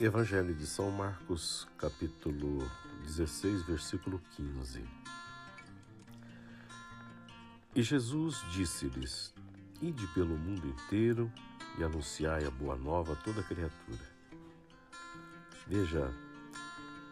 [0.00, 2.66] Evangelho de São Marcos, capítulo
[3.04, 4.82] 16, versículo 15.
[7.76, 9.34] E Jesus disse-lhes:
[9.82, 11.30] Ide pelo mundo inteiro
[11.78, 14.00] e anunciai a boa nova a toda criatura.
[15.66, 16.10] Veja,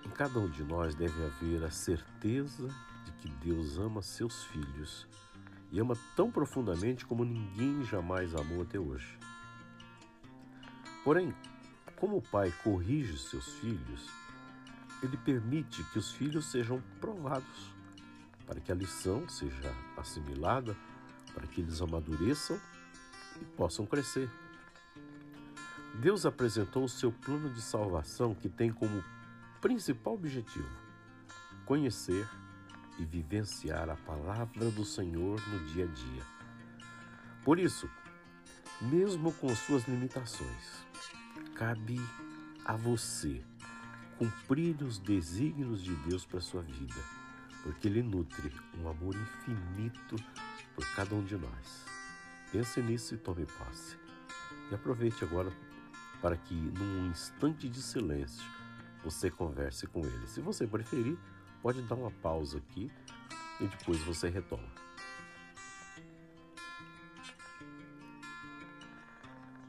[0.07, 2.69] em cada um de nós deve haver a certeza
[3.05, 5.07] de que Deus ama seus filhos
[5.71, 9.19] e ama tão profundamente como ninguém jamais amou até hoje.
[11.05, 11.35] Porém,
[11.99, 14.09] como o pai corrige seus filhos,
[15.03, 17.73] ele permite que os filhos sejam provados,
[18.47, 20.77] para que a lição seja assimilada,
[21.35, 22.59] para que eles amadureçam
[23.41, 24.31] e possam crescer.
[26.01, 29.03] Deus apresentou o seu plano de salvação que tem como
[29.61, 30.89] principal objetivo
[31.69, 32.27] conhecer
[32.99, 36.23] e vivenciar a palavra do Senhor no dia a dia.
[37.45, 37.89] Por isso,
[38.81, 40.88] mesmo com suas limitações,
[41.59, 42.01] cabe
[42.65, 43.43] a você
[44.17, 46.95] cumprir os desígnios de Deus para sua vida,
[47.65, 50.15] porque Ele nutre um amor infinito
[50.77, 51.85] por cada um de nós.
[52.53, 53.97] Pense nisso e tome posse.
[54.71, 55.53] E aproveite agora
[56.23, 58.45] para que, num instante de silêncio,
[59.03, 60.29] você converse com Ele.
[60.29, 61.19] Se você preferir,
[61.61, 62.91] pode dar uma pausa aqui
[63.61, 64.88] e depois você retoma.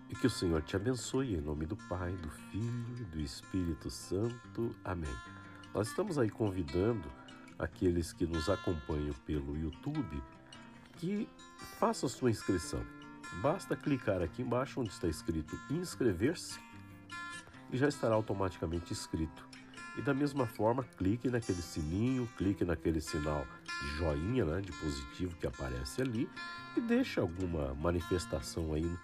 [0.10, 3.92] E que o Senhor te abençoe em nome do Pai, do Filho e do Espírito
[3.92, 4.76] Santo.
[4.84, 5.14] Amém.
[5.74, 7.08] Nós estamos aí convidando
[7.60, 10.22] aqueles que nos acompanham pelo YouTube
[10.98, 11.30] que
[11.78, 12.84] façam sua inscrição.
[13.42, 16.60] Basta clicar aqui embaixo onde está escrito inscrever-se
[17.72, 19.48] e já estará automaticamente inscrito.
[19.96, 25.36] E da mesma forma, clique naquele sininho, clique naquele sinal de joinha, né, de positivo
[25.36, 26.28] que aparece ali
[26.76, 28.98] e deixe alguma manifestação aí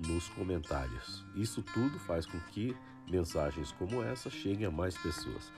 [0.00, 1.24] nos comentários.
[1.34, 2.76] Isso tudo faz com que
[3.08, 5.52] mensagens como essa cheguem a mais pessoas.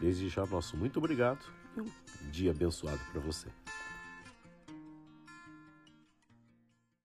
[0.00, 1.44] Desde já, nosso muito obrigado
[1.76, 3.48] e um dia abençoado para você.